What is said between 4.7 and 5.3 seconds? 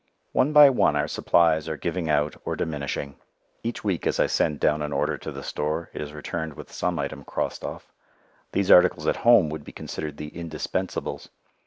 an order